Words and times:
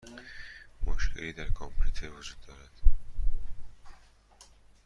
مشکلی 0.85 1.33
در 1.33 1.49
کامپیوترم 1.49 2.15
وجود 2.15 2.41
دارد. 2.47 2.71